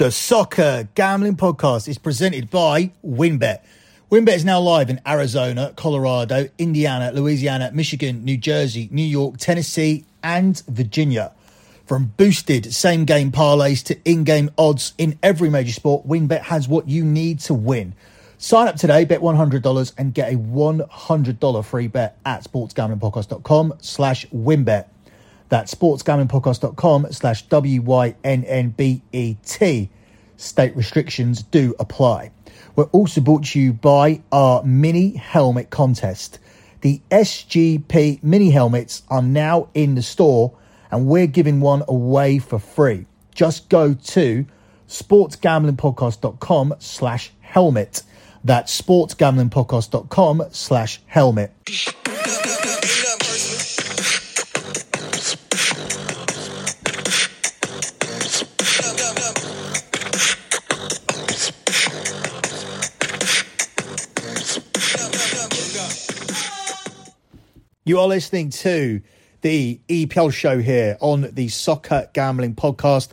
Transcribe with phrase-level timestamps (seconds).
[0.00, 3.58] The Soccer Gambling Podcast is presented by WynnBET.
[4.10, 10.06] WynnBET is now live in Arizona, Colorado, Indiana, Louisiana, Michigan, New Jersey, New York, Tennessee,
[10.22, 11.32] and Virginia.
[11.84, 16.66] From boosted same game parlays to in game odds in every major sport, WynnBET has
[16.66, 17.92] what you need to win.
[18.38, 24.86] Sign up today, bet $100 and get a $100 free bet at sportsgamblingpodcast.com slash wynnbet.
[25.50, 27.90] That's sportsgamblingpodcast.com slash W-Y-N-N-B-E-T.
[30.36, 32.30] State restrictions do apply.
[32.76, 36.38] We're also brought to you by our mini helmet contest.
[36.80, 40.56] The SGP mini helmets are now in the store
[40.90, 43.04] and we're giving one away for free.
[43.34, 44.46] Just go to
[44.88, 48.02] sportsgamblingpodcast.com slash helmet.
[48.44, 51.52] That's sportsgamblingpodcast.com slash helmet.
[67.90, 69.02] You are listening to
[69.40, 73.08] the EPL show here on the Soccer Gambling Podcast.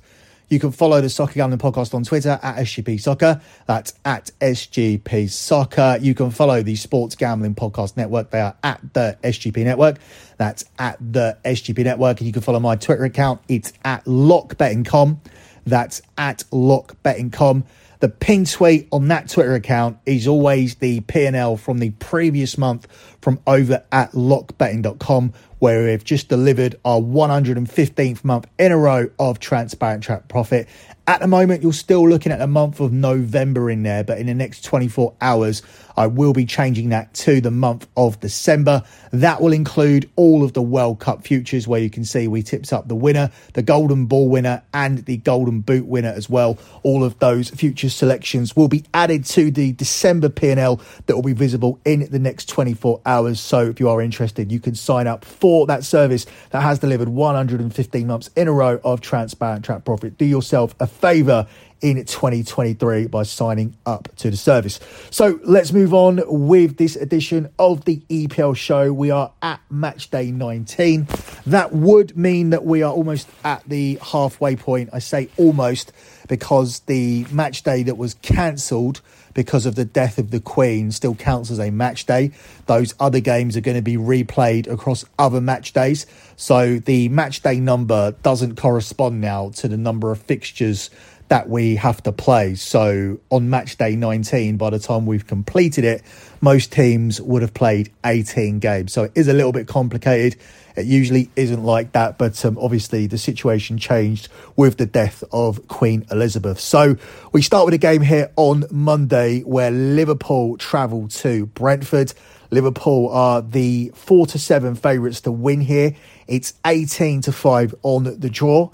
[0.49, 3.41] You can follow the Soccer Gambling Podcast on Twitter at SGP Soccer.
[3.65, 5.97] That's at SGP Soccer.
[5.99, 8.29] You can follow the Sports Gambling Podcast Network.
[8.29, 9.97] They are at the SGP Network.
[10.37, 12.19] That's at the SGP Network.
[12.19, 13.41] And you can follow my Twitter account.
[13.47, 15.17] It's at LockBettingCom.
[15.65, 17.63] That's at LockBettingCom.
[17.99, 22.87] The pin tweet on that Twitter account is always the P&L from the previous month
[23.21, 29.39] from over at lockbetting.com, where we've just delivered our 115th month in a row of
[29.39, 30.67] transparent track profit.
[31.07, 34.27] At the moment, you're still looking at the month of November in there, but in
[34.27, 35.63] the next 24 hours,
[35.97, 38.83] I will be changing that to the month of December.
[39.11, 42.71] That will include all of the World Cup futures where you can see we tipped
[42.71, 46.59] up the winner, the Golden Ball winner, and the Golden Boot winner as well.
[46.83, 51.33] All of those futures selections will be added to the December P&L that will be
[51.33, 53.39] visible in the next 24 hours.
[53.39, 57.09] So if you are interested, you can sign up for that service that has delivered
[57.09, 60.17] 115 months in a row of transparent track profit.
[60.17, 61.47] Do yourself a favor
[61.81, 64.79] in 2023 by signing up to the service.
[65.09, 68.91] So let's move on with this edition of the EPL show.
[68.91, 71.07] We are at match day 19.
[71.45, 74.89] That would mean that we are almost at the halfway point.
[74.93, 75.91] I say almost
[76.27, 79.01] because the match day that was cancelled
[79.37, 82.31] because of the death of the Queen still counts as a match day.
[82.65, 86.07] Those other games are going to be replayed across other match days.
[86.37, 90.89] So the match day number doesn't correspond now to the number of fixtures
[91.29, 92.55] that we have to play.
[92.55, 96.01] So on match day 19, by the time we've completed it,
[96.41, 98.93] most teams would have played 18 games.
[98.93, 100.39] So it is a little bit complicated.
[100.75, 105.67] It usually isn't like that, but um, obviously the situation changed with the death of
[105.67, 106.59] Queen Elizabeth.
[106.59, 106.97] So
[107.31, 112.13] we start with a game here on Monday where Liverpool travel to Brentford.
[112.51, 115.95] Liverpool are the four to seven favourites to win here.
[116.27, 118.69] It's 18 to 5 on the draw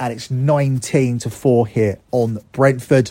[0.00, 3.10] and it's 19 to 4 here on Brentford.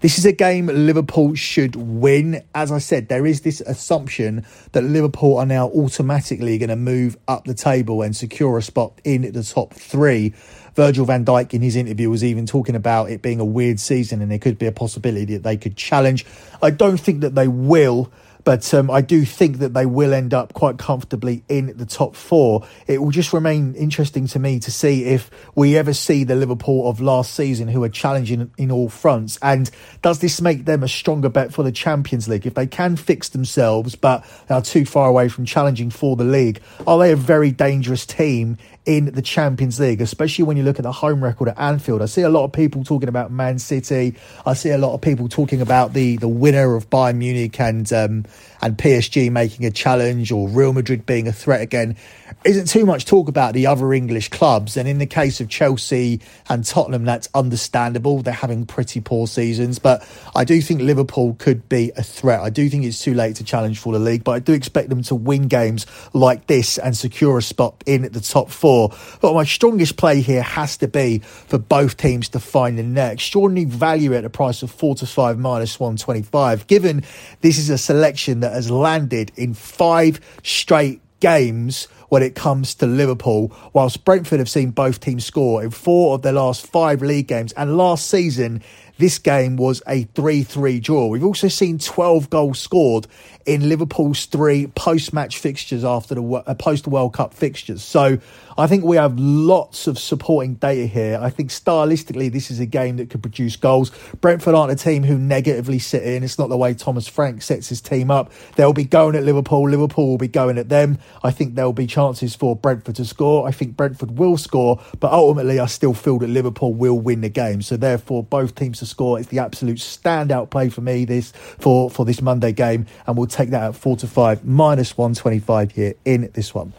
[0.00, 2.42] This is a game Liverpool should win.
[2.54, 7.16] As I said, there is this assumption that Liverpool are now automatically going to move
[7.26, 10.34] up the table and secure a spot in the top three.
[10.74, 14.20] Virgil van Dijk in his interview was even talking about it being a weird season
[14.20, 16.26] and there could be a possibility that they could challenge.
[16.60, 18.12] I don't think that they will.
[18.44, 22.14] But um, I do think that they will end up quite comfortably in the top
[22.14, 22.66] four.
[22.86, 26.88] It will just remain interesting to me to see if we ever see the Liverpool
[26.88, 29.38] of last season who are challenging in all fronts.
[29.40, 29.70] And
[30.02, 32.46] does this make them a stronger bet for the Champions League?
[32.46, 36.60] If they can fix themselves but are too far away from challenging for the league,
[36.86, 40.82] are they a very dangerous team in the Champions League, especially when you look at
[40.82, 42.02] the home record at Anfield.
[42.02, 44.14] I see a lot of people talking about Man City.
[44.44, 47.90] I see a lot of people talking about the the winner of Bayern Munich and
[47.92, 48.24] um,
[48.60, 51.96] and PSG making a challenge or Real Madrid being a threat again.
[52.44, 54.76] Isn't too much talk about the other English clubs.
[54.76, 58.22] And in the case of Chelsea and Tottenham, that's understandable.
[58.22, 59.78] They're having pretty poor seasons.
[59.78, 62.40] But I do think Liverpool could be a threat.
[62.40, 64.88] I do think it's too late to challenge for the league, but I do expect
[64.88, 68.73] them to win games like this and secure a spot in the top four.
[69.20, 73.14] But my strongest play here has to be for both teams to find the net.
[73.14, 77.04] Extraordinary value at the price of four to five minus 125, given
[77.40, 82.86] this is a selection that has landed in five straight games when it comes to
[82.86, 87.28] Liverpool, whilst Brentford have seen both teams score in four of their last five league
[87.28, 87.52] games.
[87.52, 88.62] And last season,
[88.98, 91.06] this game was a 3 3 draw.
[91.06, 93.06] We've also seen 12 goals scored
[93.46, 97.82] in Liverpool's three post match fixtures after the uh, post World Cup fixtures.
[97.82, 98.18] So
[98.56, 101.18] I think we have lots of supporting data here.
[101.20, 103.90] I think stylistically, this is a game that could produce goals.
[104.20, 106.22] Brentford aren't a team who negatively sit in.
[106.22, 108.30] It's not the way Thomas Frank sets his team up.
[108.56, 109.68] They'll be going at Liverpool.
[109.68, 110.98] Liverpool will be going at them.
[111.22, 113.46] I think there'll be chances for Brentford to score.
[113.48, 117.28] I think Brentford will score, but ultimately, I still feel that Liverpool will win the
[117.28, 117.60] game.
[117.60, 119.18] So therefore, both teams to score.
[119.18, 123.26] It's the absolute standout play for me this for for this Monday game, and we'll
[123.34, 126.72] take that at four to five minus one twenty five here in this one.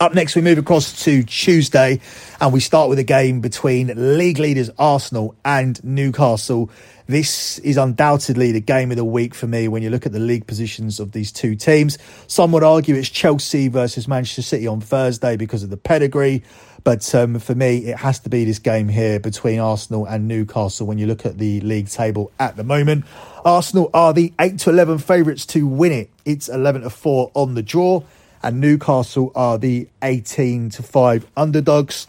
[0.00, 2.00] Up next, we move across to Tuesday
[2.40, 6.70] and we start with a game between league leaders Arsenal and Newcastle.
[7.06, 10.20] This is undoubtedly the game of the week for me when you look at the
[10.20, 11.98] league positions of these two teams.
[12.28, 16.44] Some would argue it's Chelsea versus Manchester City on Thursday because of the pedigree.
[16.88, 20.86] But um, for me, it has to be this game here between Arsenal and Newcastle
[20.86, 23.04] when you look at the league table at the moment.
[23.44, 26.08] Arsenal are the 8 to 11 favourites to win it.
[26.24, 28.04] It's 11 to 4 on the draw
[28.42, 32.06] and Newcastle are the 18 to 5 underdogs.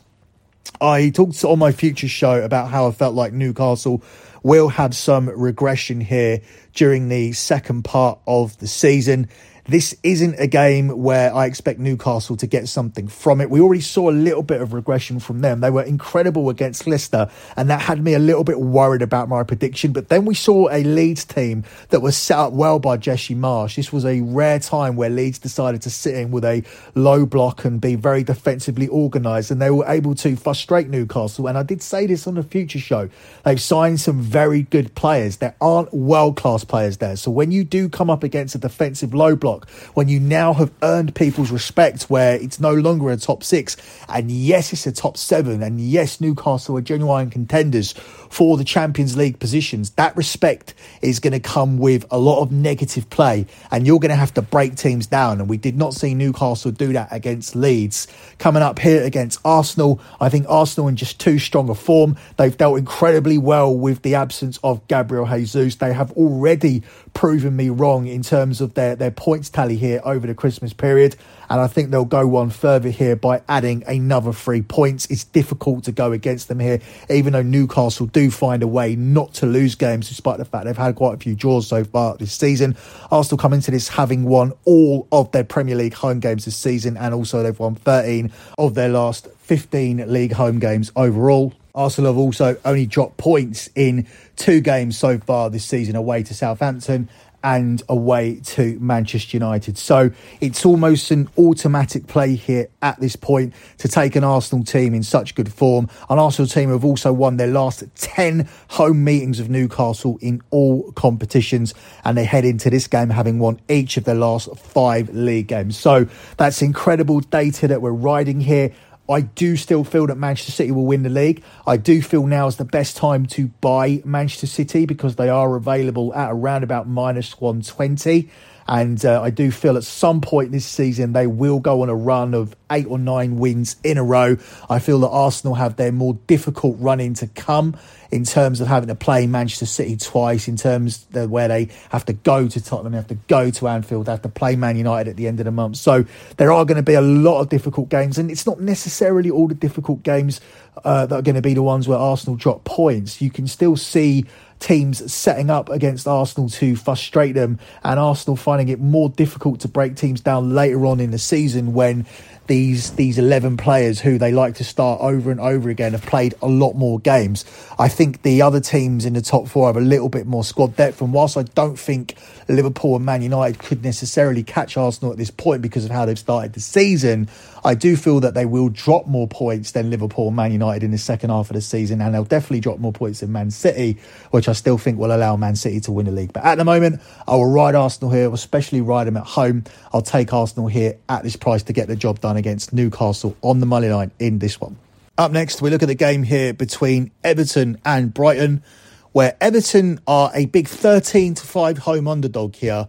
[0.80, 4.02] I talked on my future show about how I felt like Newcastle
[4.44, 6.40] will have some regression here
[6.74, 9.28] during the second part of the season.
[9.70, 13.52] This isn't a game where I expect Newcastle to get something from it.
[13.52, 15.60] We already saw a little bit of regression from them.
[15.60, 19.44] They were incredible against Leicester, and that had me a little bit worried about my
[19.44, 19.94] prediction.
[19.94, 23.76] But then we saw a Leeds team that was set up well by Jesse Marsch.
[23.76, 26.64] This was a rare time where Leeds decided to sit in with a
[26.96, 31.46] low block and be very defensively organised, and they were able to frustrate Newcastle.
[31.46, 33.08] And I did say this on the future show.
[33.46, 35.38] They've signed some very good players.
[35.38, 37.16] There aren't world class players there.
[37.18, 39.59] So when you do come up against a defensive low block,
[39.94, 43.78] when you now have earned people's respect where it's no longer a top six.
[44.08, 45.64] And yes, it's a top seven.
[45.64, 47.94] And yes, Newcastle are genuine contenders
[48.30, 49.92] for the Champions League positions.
[49.92, 53.46] That respect is going to come with a lot of negative play.
[53.72, 55.40] And you're going to have to break teams down.
[55.40, 58.08] And we did not see Newcastle do that against Leeds.
[58.38, 62.18] Coming up here against Arsenal, I think Arsenal in just too strong a form.
[62.38, 65.76] They've dealt incredibly well with the absence of Gabriel Jesus.
[65.76, 66.84] They have already
[67.14, 71.16] proven me wrong in terms of their, their points tally here over the Christmas period.
[71.50, 75.08] And I think they'll go one further here by adding another three points.
[75.08, 76.80] It's difficult to go against them here,
[77.10, 80.78] even though Newcastle do find a way not to lose games, despite the fact they've
[80.78, 82.78] had quite a few draws so far this season.
[83.12, 86.98] Arsenal come into this having won all of their Premier League home games this season,
[86.98, 91.54] and also they've won 13 of their last 15 league home games overall.
[91.76, 96.34] Arsenal have also only dropped points in two games so far this season away to
[96.34, 97.10] Southampton
[97.44, 99.78] and away to Manchester United.
[99.78, 104.94] So it's almost an automatic play here at this point to take an Arsenal team
[104.94, 105.90] in such good form.
[106.10, 110.92] An Arsenal team have also won their last 10 home meetings of Newcastle in all
[110.94, 115.48] competitions, and they head into this game having won each of their last five league
[115.48, 115.78] games.
[115.78, 116.08] So
[116.38, 118.72] that's incredible data that we're riding here.
[119.10, 121.44] I do still feel that Manchester City will win the league.
[121.66, 125.56] I do feel now is the best time to buy Manchester City because they are
[125.56, 128.30] available at around about minus 120.
[128.70, 131.96] And uh, I do feel at some point this season they will go on a
[131.96, 134.38] run of eight or nine wins in a row.
[134.70, 137.76] I feel that Arsenal have their more difficult running to come
[138.12, 142.06] in terms of having to play Manchester City twice, in terms of where they have
[142.06, 144.78] to go to Tottenham, they have to go to Anfield, they have to play Man
[144.78, 145.78] United at the end of the month.
[145.78, 146.06] So
[146.38, 149.48] there are going to be a lot of difficult games, and it's not necessarily all
[149.48, 150.42] the difficult games
[150.84, 153.22] uh, that are going to be the ones where Arsenal drop points.
[153.22, 154.26] You can still see
[154.60, 159.68] teams setting up against Arsenal to frustrate them, and Arsenal finding it more difficult to
[159.68, 162.06] break teams down later on in the season when
[162.50, 166.34] these these 11 players who they like to start over and over again have played
[166.42, 167.46] a lot more games.
[167.78, 170.76] I think the other teams in the top four have a little bit more squad
[170.76, 171.00] depth.
[171.00, 172.16] And whilst I don't think
[172.50, 176.20] Liverpool and Man United could necessarily catch Arsenal at this point because of how they've
[176.20, 177.30] started the season,
[177.64, 180.92] I do feel that they will drop more points than Liverpool and Man United in
[180.92, 182.02] the second half of the season.
[182.02, 184.00] And they'll definitely drop more points than Man City,
[184.32, 186.34] which I still think will allow Man City to win the league.
[186.34, 189.66] But at the moment, I will ride Arsenal here, especially ride them at home.
[189.94, 193.60] I'll take Arsenal here at this price to get the job done against Newcastle on
[193.60, 194.78] the money line in this one.
[195.18, 198.64] Up next, we look at the game here between Everton and Brighton,
[199.12, 202.88] where Everton are a big 13 to 5 home underdog here.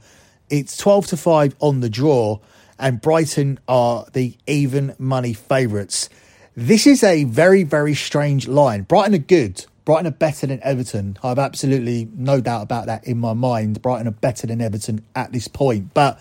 [0.48, 2.38] It's 12 to 5 on the draw,
[2.78, 6.08] and Brighton are the even money favourites.
[6.56, 8.82] This is a very, very strange line.
[8.82, 9.66] Brighton are good.
[9.84, 11.18] Brighton are better than Everton.
[11.22, 13.82] I have absolutely no doubt about that in my mind.
[13.82, 15.94] Brighton are better than Everton at this point.
[15.94, 16.20] But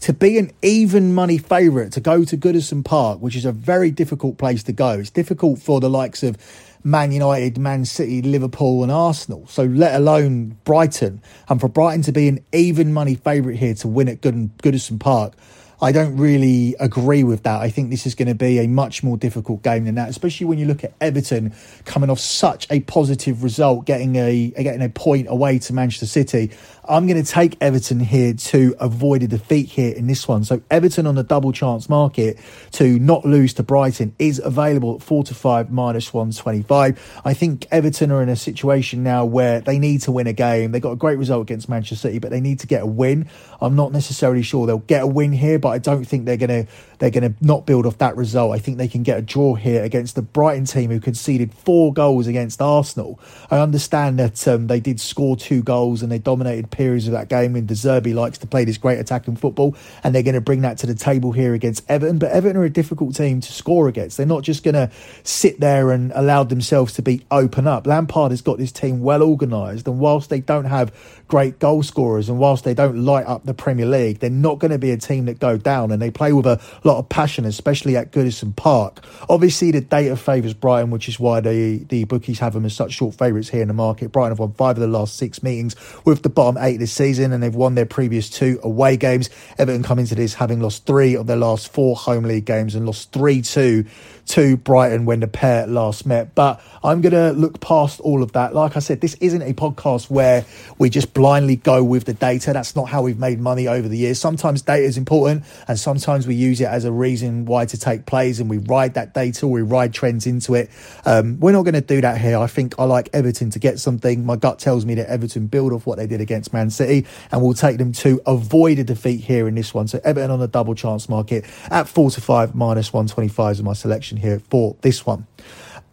[0.00, 3.90] to be an even money favourite to go to Goodison Park, which is a very
[3.90, 4.90] difficult place to go.
[4.90, 6.36] It's difficult for the likes of
[6.84, 9.46] Man United, Man City, Liverpool, and Arsenal.
[9.48, 13.88] So let alone Brighton, and for Brighton to be an even money favourite here to
[13.88, 15.34] win at Good- Goodison Park
[15.80, 17.60] I don't really agree with that.
[17.60, 20.46] I think this is going to be a much more difficult game than that, especially
[20.46, 21.54] when you look at Everton
[21.84, 26.50] coming off such a positive result, getting a getting a point away to Manchester City.
[26.88, 30.44] I'm going to take Everton here to avoid a defeat here in this one.
[30.44, 32.38] So Everton on the double chance market
[32.72, 37.20] to not lose to Brighton is available at four to five minus one twenty five.
[37.24, 40.72] I think Everton are in a situation now where they need to win a game.
[40.72, 43.28] They got a great result against Manchester City, but they need to get a win.
[43.60, 46.64] I'm not necessarily sure they'll get a win here, but I don't think they're going
[46.64, 48.54] to they're to not build off that result.
[48.54, 51.92] I think they can get a draw here against the Brighton team who conceded four
[51.92, 53.18] goals against Arsenal.
[53.50, 57.28] I understand that um, they did score two goals and they dominated periods of that
[57.28, 57.56] game.
[57.56, 60.62] And De Zerbi likes to play this great attacking football, and they're going to bring
[60.62, 62.18] that to the table here against Everton.
[62.18, 64.16] But Everton are a difficult team to score against.
[64.16, 64.88] They're not just going to
[65.24, 67.88] sit there and allow themselves to be open up.
[67.88, 70.94] Lampard has got this team well organised, and whilst they don't have
[71.28, 74.70] great goal scorers and whilst they don't light up the Premier League, they're not going
[74.70, 77.96] to be a team that down and they play with a lot of passion, especially
[77.96, 79.04] at Goodison Park.
[79.28, 82.92] Obviously, the data favours Brighton, which is why the, the bookies have them as such
[82.92, 84.12] short favourites here in the market.
[84.12, 87.32] Brighton have won five of the last six meetings with the bottom eight this season
[87.32, 89.30] and they've won their previous two away games.
[89.58, 92.86] Everton come into this having lost three of their last four home league games and
[92.86, 93.84] lost 3 2
[94.26, 96.34] to Brighton when the pair last met.
[96.34, 98.54] But I'm going to look past all of that.
[98.54, 100.44] Like I said, this isn't a podcast where
[100.78, 102.52] we just blindly go with the data.
[102.52, 104.20] That's not how we've made money over the years.
[104.20, 108.06] Sometimes data is important and sometimes we use it as a reason why to take
[108.06, 110.70] plays and we ride that data, we ride trends into it.
[111.04, 112.38] Um, we're not going to do that here.
[112.38, 114.24] I think I like Everton to get something.
[114.24, 117.42] My gut tells me that Everton build off what they did against Man City and
[117.42, 119.88] we'll take them to avoid a defeat here in this one.
[119.88, 123.72] So Everton on the double chance market at 4 to 5 minus 125 is my
[123.72, 125.26] selection here for this one.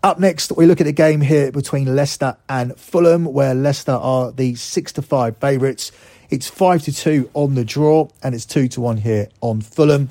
[0.03, 4.31] Up next, we look at the game here between Leicester and Fulham, where Leicester are
[4.31, 5.93] the six to five favourites.
[6.29, 10.09] It's five to two on the draw, and it's two to one here on Fulham.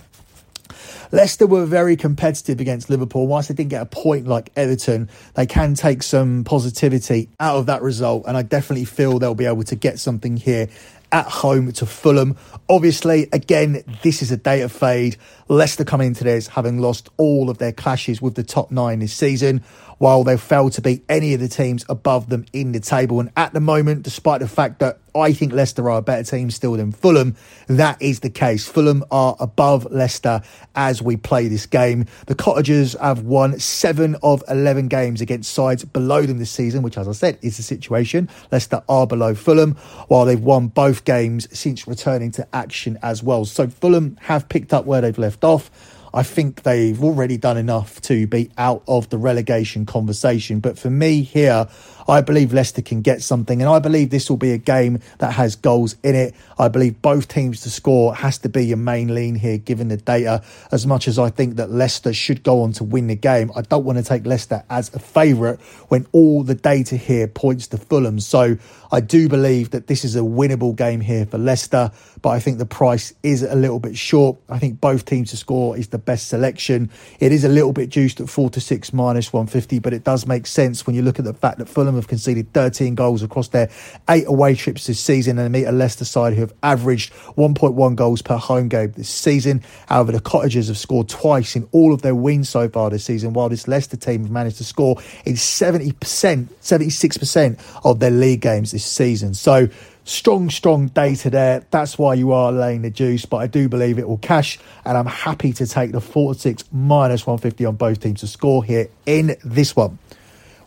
[1.11, 3.26] Leicester were very competitive against Liverpool.
[3.26, 7.66] Whilst they didn't get a point like Everton, they can take some positivity out of
[7.66, 10.69] that result, and I definitely feel they'll be able to get something here
[11.12, 12.37] at home to Fulham.
[12.69, 15.16] Obviously, again, this is a data fade.
[15.49, 19.12] Leicester coming into this having lost all of their clashes with the top nine this
[19.12, 19.62] season
[20.02, 23.21] while they've failed to beat any of the teams above them in the table.
[23.21, 26.50] And at the moment, despite the fact that I think Leicester are a better team
[26.50, 27.37] still than Fulham,
[27.68, 28.66] that is the case.
[28.66, 30.42] Fulham are above Leicester
[30.75, 32.06] as we play this game.
[32.26, 36.99] The Cottagers have won seven of 11 games against sides below them this season, which,
[36.99, 38.28] as I said, is the situation.
[38.50, 39.76] Leicester are below Fulham,
[40.09, 43.44] while they've won both games since returning to action as well.
[43.44, 45.71] So Fulham have picked up where they've left off.
[46.14, 50.61] I think they've already done enough to be out of the relegation conversation.
[50.61, 51.69] But for me here,
[52.09, 55.32] I believe Leicester can get something, and I believe this will be a game that
[55.32, 56.35] has goals in it.
[56.59, 59.97] I believe both teams to score has to be your main lean here, given the
[59.97, 60.42] data.
[60.71, 63.62] As much as I think that Leicester should go on to win the game, I
[63.62, 67.78] don't want to take Leicester as a favourite when all the data here points to
[67.78, 68.21] Fulham.
[68.21, 68.56] So
[68.90, 71.90] I do believe that this is a winnable game here for Leicester,
[72.21, 74.38] but I think the price is a little bit short.
[74.49, 76.90] I think both teams to score is the best selection.
[77.18, 80.26] It is a little bit juiced at 4 to 6 minus 150, but it does
[80.26, 83.49] make sense when you look at the fact that Fulham have conceded 13 goals across
[83.49, 83.70] their
[84.08, 88.22] eight away trips this season and meet a Leicester side who have averaged 1.1 goals
[88.22, 89.62] per home game this season.
[89.87, 93.32] However, the Cottagers have scored twice in all of their wins so far this season,
[93.32, 98.72] while this Leicester team have managed to score in 70%, 76% of their league games
[98.72, 99.34] this season.
[99.34, 99.68] So,
[100.04, 101.64] strong, strong data there.
[101.70, 104.96] That's why you are laying the juice, but I do believe it will cash, and
[104.96, 109.37] I'm happy to take the 46 minus 150 on both teams to score here in
[109.44, 109.99] this one.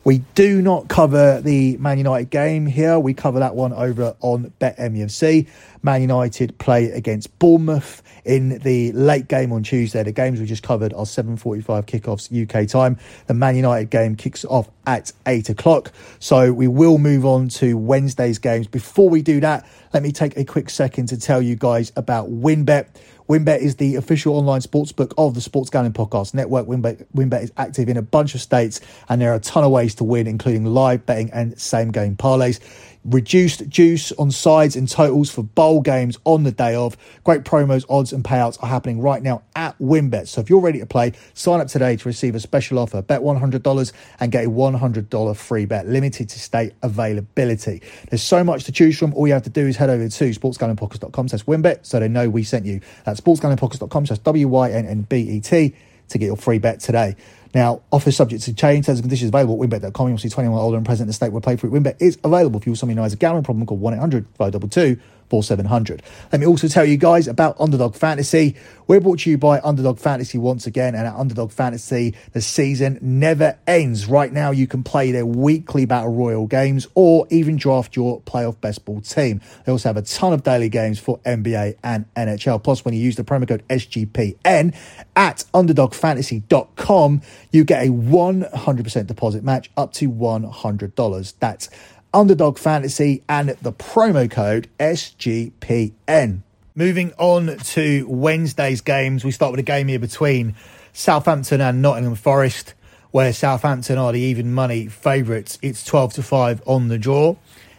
[0.05, 2.99] We do not cover the Man United game here.
[2.99, 5.47] We cover that one over on BetMUFC.
[5.85, 10.01] Man United play against Bournemouth in the late game on Tuesday.
[10.01, 12.97] The games we just covered are 7.45 kickoffs UK time.
[13.27, 15.91] The Man United game kicks off at 8 o'clock.
[16.19, 18.65] So we will move on to Wednesday's games.
[18.65, 22.31] Before we do that, let me take a quick second to tell you guys about
[22.31, 22.87] WynnBET.
[23.29, 26.67] WynnBET is the official online sportsbook of the Sports Gambling Podcast Network.
[26.67, 29.71] WynnBET, WynnBET is active in a bunch of states, and there are a ton of
[29.71, 32.59] ways to win, including live betting and same game parlays.
[33.05, 36.97] Reduced juice on sides and totals for bowl games on the day of.
[37.23, 40.27] Great promos, odds, and payouts are happening right now at WynnBET.
[40.27, 43.03] So if you're ready to play, sign up today to receive a special offer.
[43.03, 47.83] Bet $100 and get a $100 free bet, limited to state availability.
[48.09, 49.13] There's so much to choose from.
[49.13, 52.27] All you have to do is head over to sportsgamblingpodcast.com slash wynnbet so they know
[52.27, 52.81] we sent you.
[53.03, 55.75] That's sportsgamblingpodcast.com slash W-Y-N-N-B-E-T
[56.07, 57.15] to get your free bet today.
[57.55, 58.85] Now, offer subject to change.
[58.85, 60.09] Terms and conditions available at wynnbet.com.
[60.09, 62.59] You'll see 21 older and present in the state where play through wynnbet is available.
[62.59, 66.03] If you also know has a gambling problem, call 1 800 522 4700.
[66.31, 68.55] Let me also tell you guys about Underdog Fantasy.
[68.87, 72.99] We're brought to you by Underdog Fantasy once again, and at Underdog Fantasy, the season
[73.01, 74.05] never ends.
[74.05, 78.61] Right now, you can play their weekly Battle Royale games or even draft your playoff
[78.61, 79.41] best ball team.
[79.65, 82.63] They also have a ton of daily games for NBA and NHL.
[82.63, 84.75] Plus, when you use the promo code SGPN
[85.15, 91.33] at underdogfantasy.com, you get a 100% deposit match up to $100.
[91.39, 91.69] That's
[92.15, 96.43] Underdog Fantasy and the promo code SGPN.
[96.73, 100.55] Moving on to Wednesday's games, we start with a game here between
[100.93, 102.73] Southampton and Nottingham Forest,
[103.11, 105.59] where Southampton are the even money favourites.
[105.61, 107.35] It's 12 to 5 on the draw,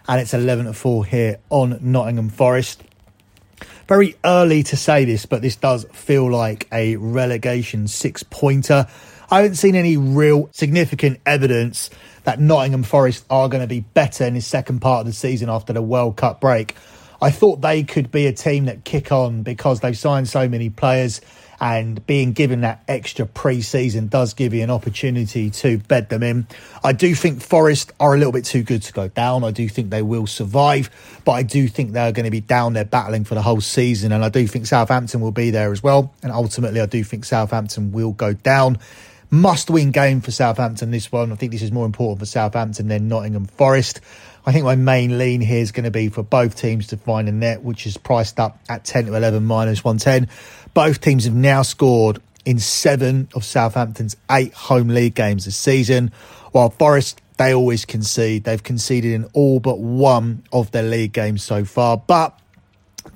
[0.07, 2.83] and it's 11 to 4 here on Nottingham Forest.
[3.88, 8.87] Very early to say this, but this does feel like a relegation six pointer.
[9.31, 11.88] I haven't seen any real significant evidence
[12.26, 15.49] that Nottingham Forest are going to be better in his second part of the season
[15.49, 16.75] after the World Cup break.
[17.23, 20.68] I thought they could be a team that kick on because they've signed so many
[20.68, 21.21] players
[21.61, 26.49] and being given that extra pre-season does give you an opportunity to bed them in.
[26.83, 29.45] I do think Forest are a little bit too good to go down.
[29.45, 30.90] I do think they will survive,
[31.25, 34.11] but I do think they're going to be down there battling for the whole season
[34.11, 37.25] and I do think Southampton will be there as well and ultimately I do think
[37.25, 38.78] Southampton will go down
[39.30, 41.33] must win game for Southampton this one.
[41.33, 44.00] I think this is more important for Southampton than Nottingham Forest.
[44.45, 47.28] I think my main lean here is going to be for both teams to find
[47.28, 50.28] a net, which is priced up at 10 to 11 minus 110.
[50.73, 56.12] Both teams have now scored in seven of Southampton's eight home league games this season,
[56.52, 58.45] while Forest, they always concede.
[58.45, 62.38] They've conceded in all but one of their league games so far, but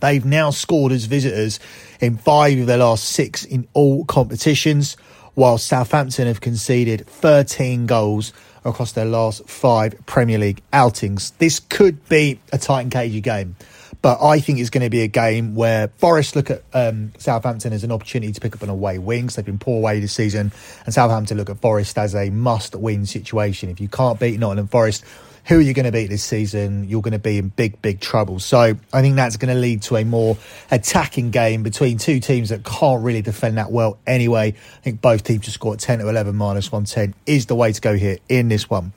[0.00, 1.60] they've now scored as visitors
[2.00, 4.96] in five of their last six in all competitions
[5.34, 8.32] while Southampton have conceded 13 goals
[8.64, 11.30] across their last five Premier League outings.
[11.32, 13.56] This could be a tight and cagey game,
[14.02, 17.72] but I think it's going to be a game where Forest look at um, Southampton
[17.72, 19.36] as an opportunity to pick up an away wings.
[19.36, 20.52] They've been poor away this season,
[20.84, 23.70] and Southampton look at Forest as a must win situation.
[23.70, 25.04] If you can't beat Nottingham Forest,
[25.46, 26.88] who are you going to beat this season?
[26.88, 28.38] You're going to be in big, big trouble.
[28.38, 30.36] So I think that's going to lead to a more
[30.70, 34.48] attacking game between two teams that can't really defend that well anyway.
[34.48, 37.80] I think both teams to score 10 to 11 minus 110 is the way to
[37.80, 38.92] go here in this one.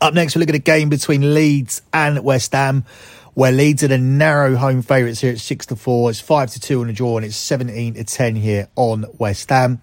[0.00, 2.84] Up next, we look at a game between Leeds and West Ham
[3.34, 6.10] where Leeds are the narrow home favourites here at 6 to 4.
[6.10, 9.48] It's 5 to 2 on the draw and it's 17 to 10 here on West
[9.48, 9.80] Ham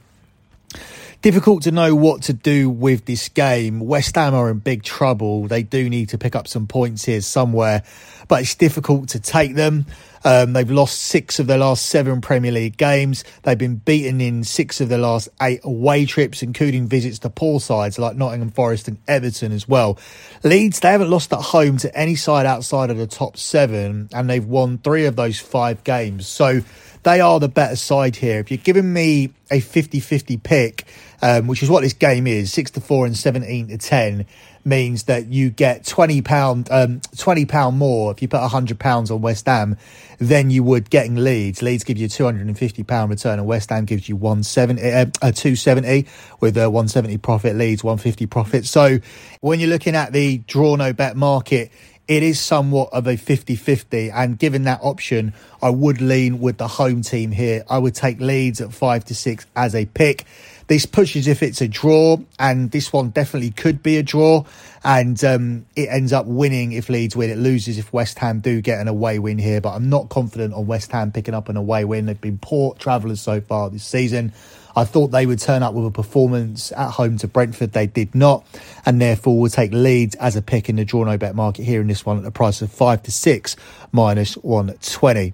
[1.21, 3.79] difficult to know what to do with this game.
[3.79, 5.47] West Ham are in big trouble.
[5.47, 7.84] They do need to pick up some points here somewhere,
[8.27, 9.86] but it's difficult to take them.
[10.23, 13.23] Um, they've lost six of their last seven Premier League games.
[13.43, 17.60] They've been beaten in six of their last eight away trips, including visits to poor
[17.60, 19.97] sides like Nottingham Forest and Everton as well.
[20.43, 24.29] Leeds, they haven't lost at home to any side outside of the top seven, and
[24.29, 26.27] they've won three of those five games.
[26.27, 26.62] So
[27.03, 28.39] they are the better side here.
[28.39, 30.85] If you're giving me a 50 50 pick,
[31.21, 34.25] um, which is what this game is, 6 to 4 and 17 to 10,
[34.65, 39.09] means that you get 20 pound um, 20 pound more if you put 100 pounds
[39.09, 39.77] on West Ham
[40.19, 41.62] than you would getting Leeds.
[41.62, 46.05] Leeds give you 250 pound return and West Ham gives you 170 uh, uh, 270
[46.39, 48.65] with a 170 profit Leeds 150 profit.
[48.65, 48.99] So
[49.41, 51.71] when you're looking at the draw no bet market
[52.10, 56.67] it is somewhat of a 50-50 and given that option I would lean with the
[56.67, 57.63] home team here.
[57.69, 60.26] I would take Leeds at 5 to 6 as a pick.
[60.65, 64.43] This pushes if it's a draw, and this one definitely could be a draw.
[64.84, 67.30] And um, it ends up winning if Leeds win.
[67.30, 69.62] It loses if West Ham do get an away win here.
[69.62, 72.06] But I'm not confident on West Ham picking up an away win.
[72.06, 74.32] They've been poor travellers so far this season.
[74.75, 77.73] I thought they would turn up with a performance at home to Brentford.
[77.73, 78.45] They did not,
[78.86, 81.82] and therefore will take Leeds as a pick in the draw no bet market here
[81.82, 83.55] in this one at the price of five to six
[83.91, 85.34] minus one twenty.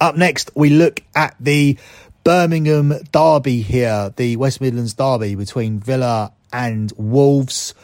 [0.00, 1.76] Up next, we look at the
[2.24, 7.74] Birmingham derby here, the West Midlands derby between Villa and Wolves,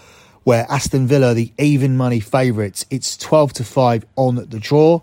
[0.45, 5.01] where Aston Villa, the even money favourites, it's 12 to 5 on the draw,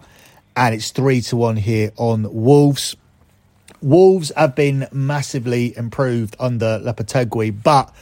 [0.55, 2.95] and it's 3 to 1 here on Wolves.
[3.81, 7.93] Wolves have been massively improved under Lopetegui, but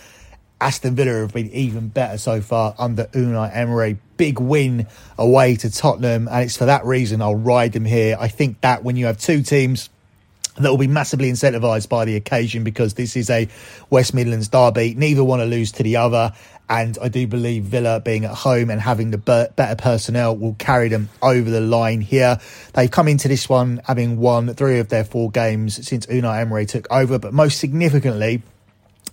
[0.61, 3.97] Aston Villa have been even better so far under Unai Emery.
[4.17, 4.87] Big win
[5.17, 8.17] away to Tottenham, and it's for that reason I'll ride them here.
[8.19, 9.89] I think that when you have two teams
[10.57, 13.47] that will be massively incentivised by the occasion because this is a
[13.89, 14.93] West Midlands derby.
[14.93, 16.33] Neither want to lose to the other.
[16.69, 20.88] And I do believe Villa being at home and having the better personnel will carry
[20.88, 22.39] them over the line here.
[22.73, 26.67] They've come into this one having won three of their four games since Unai Emery
[26.67, 28.43] took over, but most significantly,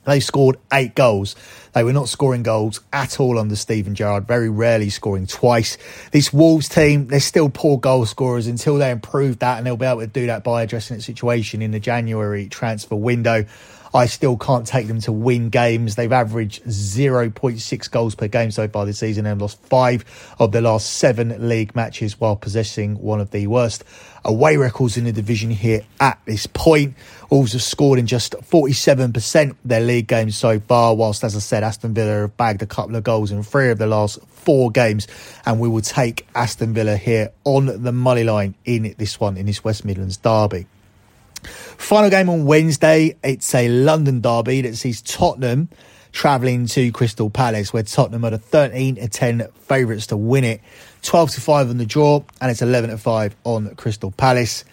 [0.04, 1.34] they scored eight goals.
[1.72, 5.78] They were not scoring goals at all under Steven Gerrard, very rarely scoring twice.
[6.12, 9.84] This Wolves team, they're still poor goal scorers until they improve that, and they'll be
[9.84, 13.46] able to do that by addressing the situation in the January transfer window.
[13.96, 15.94] I still can't take them to win games.
[15.94, 20.04] They've averaged 0.6 goals per game so far this season and lost five
[20.38, 23.84] of their last seven league matches while possessing one of the worst
[24.22, 26.94] away records in the division here at this point.
[27.30, 31.38] Wolves have scored in just 47% of their league games so far, whilst, as I
[31.38, 34.70] said, Aston Villa have bagged a couple of goals in three of the last four
[34.70, 35.08] games.
[35.46, 39.46] And we will take Aston Villa here on the money line in this one, in
[39.46, 40.66] this West Midlands derby.
[41.46, 45.68] Final game on Wednesday, it's a London derby that sees Tottenham
[46.12, 50.60] travelling to Crystal Palace, where Tottenham are the 13 to 10 favourites to win it.
[51.02, 54.64] 12 to 5 on the draw, and it's 11 to 5 on Crystal Palace.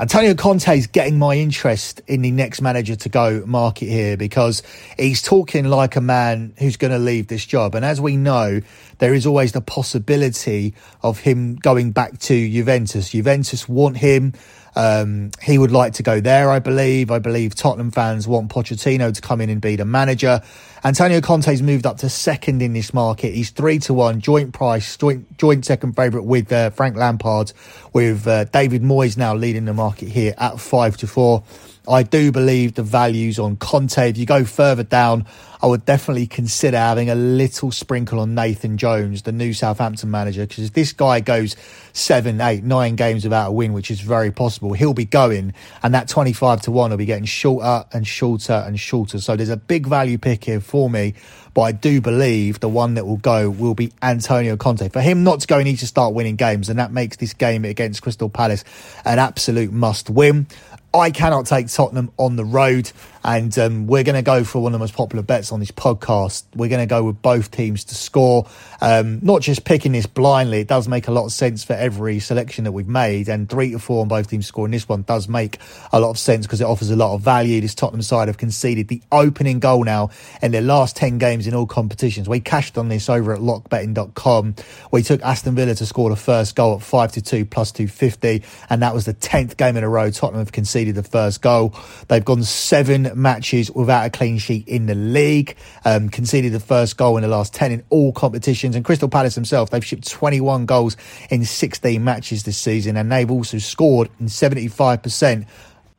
[0.00, 4.62] Antonio Conte is getting my interest in the next manager to go market here because
[4.98, 7.74] he's talking like a man who's going to leave this job.
[7.74, 8.62] And as we know,
[8.96, 13.10] there is always the possibility of him going back to Juventus.
[13.10, 14.32] Juventus want him.
[14.76, 17.10] Um, he would like to go there, I believe.
[17.10, 20.42] I believe Tottenham fans want Pochettino to come in and be the manager.
[20.84, 23.34] Antonio Conte's moved up to second in this market.
[23.34, 27.52] He's three to one, joint price, joint, joint second favourite with uh, Frank Lampard,
[27.92, 31.44] with uh, David Moyes now leading the market here at five to four.
[31.90, 34.10] I do believe the values on Conte.
[34.10, 35.26] If you go further down,
[35.60, 40.46] I would definitely consider having a little sprinkle on Nathan Jones, the new Southampton manager,
[40.46, 41.56] because if this guy goes
[41.92, 45.92] seven, eight, nine games without a win, which is very possible, he'll be going, and
[45.92, 49.20] that 25 to 1 will be getting shorter and shorter and shorter.
[49.20, 51.14] So there's a big value pick here for me,
[51.52, 54.88] but I do believe the one that will go will be Antonio Conte.
[54.88, 57.34] For him not to go, he needs to start winning games, and that makes this
[57.34, 58.64] game against Crystal Palace
[59.04, 60.46] an absolute must win.
[60.92, 62.90] I cannot take Tottenham on the road,
[63.24, 65.70] and um, we're going to go for one of the most popular bets on this
[65.70, 66.44] podcast.
[66.54, 68.48] We're going to go with both teams to score.
[68.80, 72.18] Um, not just picking this blindly, it does make a lot of sense for every
[72.18, 75.28] selection that we've made, and three to four on both teams scoring this one does
[75.28, 75.58] make
[75.92, 77.60] a lot of sense because it offers a lot of value.
[77.60, 80.10] This Tottenham side have conceded the opening goal now
[80.42, 82.28] in their last 10 games in all competitions.
[82.28, 84.54] We cashed on this over at lockbetting.com.
[84.90, 88.42] We took Aston Villa to score the first goal at 5 to 2 plus 250,
[88.70, 91.74] and that was the 10th game in a row Tottenham have conceded the first goal.
[92.08, 96.96] They've gone seven matches without a clean sheet in the league, um, conceded the first
[96.96, 98.76] goal in the last 10 in all competitions.
[98.76, 100.96] And Crystal Palace themselves, they've shipped 21 goals
[101.30, 105.46] in 16 matches this season, and they've also scored in 75%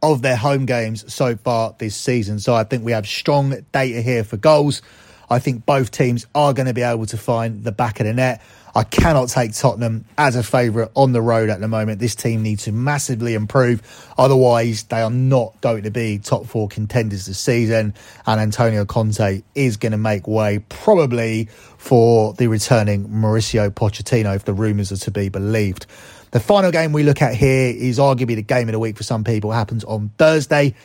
[0.03, 2.39] of their home games so far this season.
[2.39, 4.81] So I think we have strong data here for goals.
[5.29, 8.13] I think both teams are going to be able to find the back of the
[8.13, 8.41] net.
[8.73, 11.99] I cannot take Tottenham as a favourite on the road at the moment.
[11.99, 13.81] This team needs to massively improve.
[14.17, 17.93] Otherwise, they are not going to be top four contenders this season.
[18.25, 24.45] And Antonio Conte is going to make way probably for the returning Mauricio Pochettino if
[24.45, 25.85] the rumours are to be believed.
[26.31, 29.03] The final game we look at here is arguably the game of the week for
[29.03, 29.51] some people.
[29.51, 30.75] It happens on Thursday.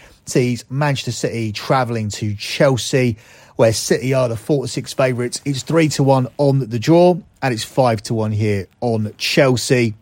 [0.68, 3.16] Manchester City travelling to Chelsea
[3.56, 5.40] where City are the four to six favourites.
[5.44, 9.94] It's three to one on the draw, and it's five to one here on Chelsea.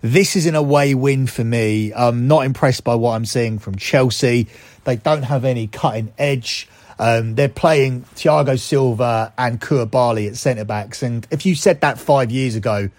[0.00, 1.92] This is an away win for me.
[1.92, 4.46] I'm not impressed by what I'm seeing from Chelsea.
[4.84, 6.68] They don't have any cutting edge.
[6.98, 11.98] Um, they're playing Thiago Silva and Koulibaly at centre backs, and if you said that
[11.98, 12.90] five years ago,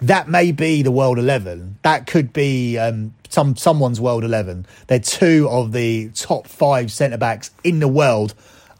[0.00, 1.76] that may be the world eleven.
[1.82, 4.66] That could be um, some someone's world eleven.
[4.86, 8.34] They're two of the top five centre backs in the world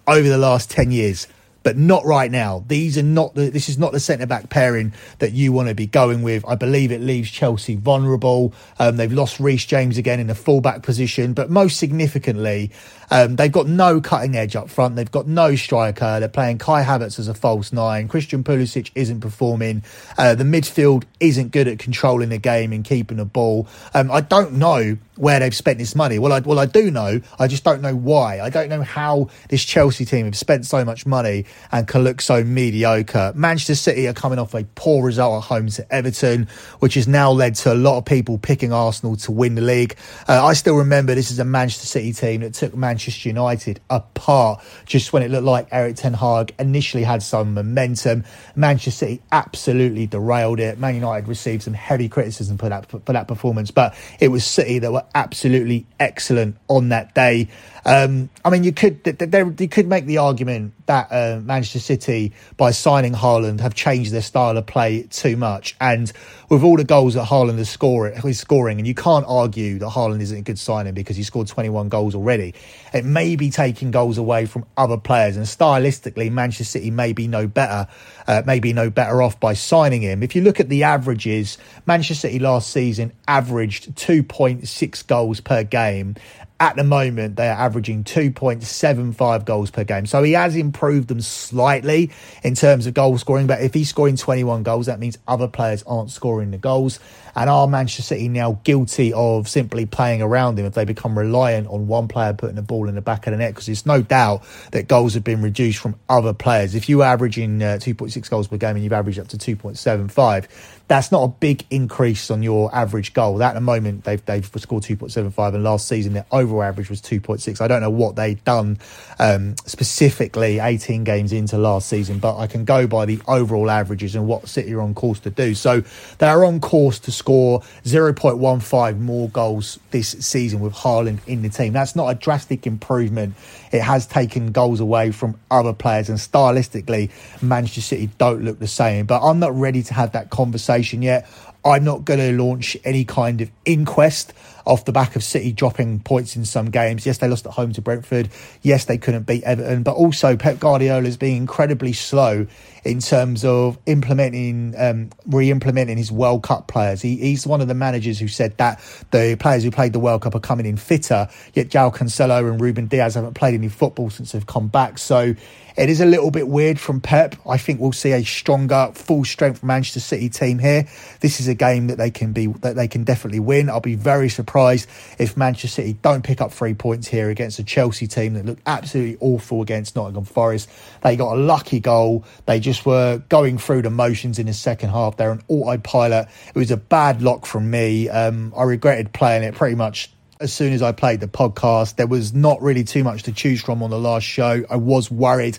[0.08, 1.28] over the last 10 years
[1.62, 2.64] but not right now.
[2.66, 5.74] These are not the, this is not the centre back pairing that you want to
[5.74, 6.44] be going with.
[6.46, 8.52] I believe it leaves Chelsea vulnerable.
[8.78, 12.70] Um, they've lost Reece James again in the fullback position, but most significantly,
[13.10, 14.96] um, they've got no cutting edge up front.
[14.96, 16.20] They've got no striker.
[16.20, 18.08] They're playing Kai Havertz as a false nine.
[18.08, 19.82] Christian Pulisic isn't performing.
[20.16, 23.66] Uh, the midfield isn't good at controlling the game and keeping the ball.
[23.94, 26.18] Um, I don't know where they've spent this money.
[26.18, 27.20] Well, I, well, I do know.
[27.38, 28.40] I just don't know why.
[28.40, 32.20] I don't know how this Chelsea team have spent so much money and can look
[32.20, 33.32] so mediocre.
[33.34, 36.48] Manchester City are coming off a poor result at home to Everton,
[36.80, 39.96] which has now led to a lot of people picking Arsenal to win the league.
[40.28, 44.62] Uh, I still remember this is a Manchester City team that took Manchester United apart
[44.86, 48.24] just when it looked like Erik Ten Hag initially had some momentum.
[48.56, 50.78] Manchester City absolutely derailed it.
[50.78, 54.78] Man United received some heavy criticism for that for that performance, but it was City
[54.78, 57.48] that were absolutely excellent on that day.
[57.84, 62.32] Um, I mean, you could there, you could make the argument that uh, Manchester City,
[62.56, 65.76] by signing Haaland, have changed their style of play too much.
[65.80, 66.12] And
[66.48, 70.20] with all the goals that Haaland is scoring, scoring, and you can't argue that Haaland
[70.22, 72.54] isn't a good signing because he scored 21 goals already.
[72.94, 77.28] It may be taking goals away from other players, and stylistically, Manchester City may be
[77.28, 77.86] no better,
[78.26, 80.22] uh, maybe no better off by signing him.
[80.22, 86.16] If you look at the averages, Manchester City last season averaged 2.6 goals per game
[86.60, 90.06] at the moment, they are averaging 2.75 goals per game.
[90.06, 92.10] So he has improved them slightly
[92.42, 93.46] in terms of goal scoring.
[93.46, 96.98] But if he's scoring 21 goals, that means other players aren't scoring the goals.
[97.36, 101.68] And are Manchester City now guilty of simply playing around him if they become reliant
[101.68, 103.52] on one player putting the ball in the back of the net?
[103.52, 104.42] Because there's no doubt
[104.72, 106.74] that goals have been reduced from other players.
[106.74, 110.48] If you are averaging uh, 2.6 goals per game and you've averaged up to 2.75,
[110.88, 113.42] that's not a big increase on your average goal.
[113.42, 117.60] At the moment, they've they've scored 2.75, and last season their overall average was 2.6.
[117.60, 118.78] I don't know what they've done
[119.18, 124.14] um, specifically 18 games into last season, but I can go by the overall averages
[124.14, 125.54] and what City are on course to do.
[125.54, 125.82] So
[126.16, 131.74] they're on course to score 0.15 more goals this season with Haaland in the team.
[131.74, 133.34] That's not a drastic improvement.
[133.72, 137.10] It has taken goals away from other players, and stylistically,
[137.42, 139.04] Manchester City don't look the same.
[139.04, 141.28] But I'm not ready to have that conversation yet.
[141.64, 144.32] I'm not going to launch any kind of inquest
[144.64, 147.04] off the back of City dropping points in some games.
[147.04, 148.28] Yes, they lost at home to Brentford.
[148.62, 152.46] Yes, they couldn't beat Everton, but also Pep Guardiola is being incredibly slow
[152.84, 157.02] in terms of implementing, um, re-implementing his World Cup players.
[157.02, 160.22] He, he's one of the managers who said that the players who played the World
[160.22, 164.10] Cup are coming in fitter, yet João Cancelo and Ruben Dias haven't played any football
[164.10, 164.98] since they've come back.
[164.98, 165.34] So
[165.78, 167.36] it is a little bit weird from Pep.
[167.46, 170.88] I think we'll see a stronger, full strength Manchester City team here.
[171.20, 173.70] This is a game that they can be that they can definitely win.
[173.70, 174.88] I'll be very surprised
[175.20, 178.62] if Manchester City don't pick up three points here against a Chelsea team that looked
[178.66, 180.68] absolutely awful against Nottingham Forest.
[181.04, 182.24] They got a lucky goal.
[182.46, 185.16] They just were going through the motions in the second half.
[185.16, 186.26] They're an autopilot.
[186.48, 188.08] It was a bad lock from me.
[188.08, 191.96] Um, I regretted playing it pretty much as soon as I played the podcast.
[191.96, 194.64] There was not really too much to choose from on the last show.
[194.68, 195.58] I was worried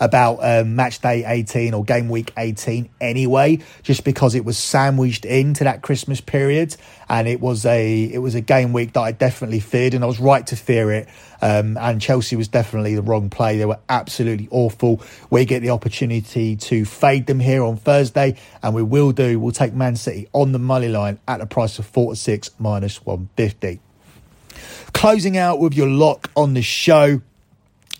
[0.00, 5.26] about um, match day 18 or game week 18 anyway, just because it was sandwiched
[5.26, 6.74] into that Christmas period,
[7.08, 10.06] and it was a it was a game week that I definitely feared, and I
[10.06, 11.08] was right to fear it.
[11.42, 13.58] Um, and Chelsea was definitely the wrong play.
[13.58, 15.02] They were absolutely awful.
[15.30, 19.38] We get the opportunity to fade them here on Thursday, and we will do.
[19.38, 22.50] We'll take Man City on the money line at a price of 4 to 6
[22.58, 23.80] minus 150.
[24.92, 27.20] Closing out with your lock on the show.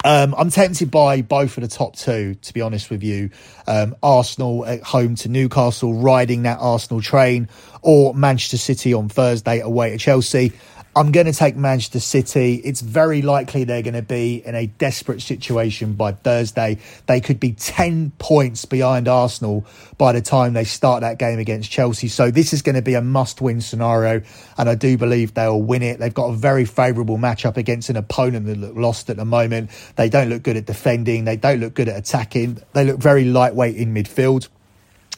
[0.03, 3.31] Um, I'm tempted by both of the top two, to be honest with you.
[3.67, 7.49] Um, Arsenal at home to Newcastle, riding that Arsenal train,
[7.83, 10.53] or Manchester City on Thursday away to Chelsea.
[10.97, 12.57] I'm going to take Manchester City.
[12.57, 16.79] It's very likely they're going to be in a desperate situation by Thursday.
[17.07, 19.65] They could be 10 points behind Arsenal
[19.99, 22.09] by the time they start that game against Chelsea.
[22.09, 24.23] So this is going to be a must win scenario.
[24.59, 26.01] And I do believe they'll win it.
[26.01, 29.71] They've got a very favourable matchup against an opponent that look lost at the moment.
[29.95, 31.25] They don't look good at defending.
[31.25, 32.61] They don't look good at attacking.
[32.73, 34.49] They look very lightweight in midfield.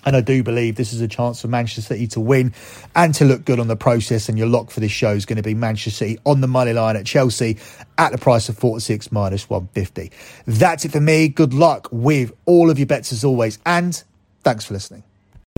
[0.05, 2.55] And I do believe this is a chance for Manchester City to win
[2.95, 4.29] and to look good on the process.
[4.29, 6.73] And your lock for this show is going to be Manchester City on the money
[6.73, 7.59] line at Chelsea
[7.99, 10.11] at the price of 46 minus 150.
[10.47, 11.29] That's it for me.
[11.29, 13.59] Good luck with all of your bets as always.
[13.65, 14.03] And
[14.43, 15.05] thanks for listening.